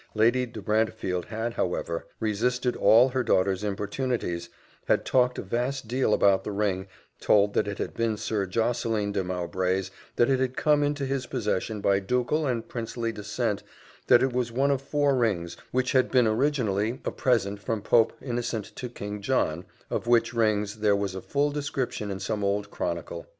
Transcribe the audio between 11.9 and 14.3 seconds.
ducal and princely descent that